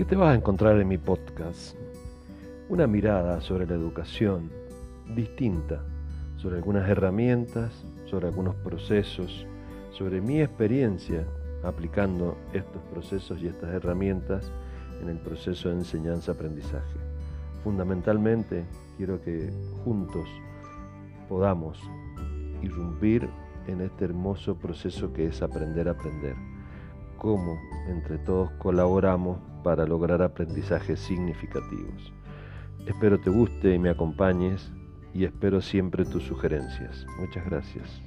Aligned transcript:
¿Qué 0.00 0.06
te 0.06 0.16
vas 0.16 0.30
a 0.30 0.34
encontrar 0.34 0.80
en 0.80 0.88
mi 0.88 0.96
podcast? 0.96 1.76
Una 2.70 2.86
mirada 2.86 3.42
sobre 3.42 3.66
la 3.66 3.74
educación 3.74 4.50
distinta, 5.14 5.82
sobre 6.38 6.56
algunas 6.56 6.88
herramientas, 6.88 7.84
sobre 8.06 8.28
algunos 8.28 8.54
procesos, 8.54 9.46
sobre 9.90 10.22
mi 10.22 10.40
experiencia 10.40 11.26
aplicando 11.62 12.38
estos 12.54 12.80
procesos 12.84 13.42
y 13.42 13.48
estas 13.48 13.74
herramientas 13.74 14.50
en 15.02 15.10
el 15.10 15.18
proceso 15.18 15.68
de 15.68 15.74
enseñanza-aprendizaje. 15.74 16.96
Fundamentalmente 17.62 18.64
quiero 18.96 19.20
que 19.20 19.52
juntos 19.84 20.30
podamos 21.28 21.78
irrumpir 22.62 23.28
en 23.66 23.82
este 23.82 24.06
hermoso 24.06 24.56
proceso 24.56 25.12
que 25.12 25.26
es 25.26 25.42
aprender 25.42 25.88
a 25.88 25.90
aprender. 25.90 26.36
Cómo 27.20 27.60
entre 27.86 28.16
todos 28.16 28.50
colaboramos 28.52 29.38
para 29.62 29.84
lograr 29.84 30.22
aprendizajes 30.22 30.98
significativos. 31.00 32.14
Espero 32.86 33.20
te 33.20 33.28
guste 33.28 33.74
y 33.74 33.78
me 33.78 33.90
acompañes 33.90 34.72
y 35.12 35.24
espero 35.24 35.60
siempre 35.60 36.06
tus 36.06 36.24
sugerencias. 36.24 37.04
Muchas 37.18 37.44
gracias. 37.44 38.00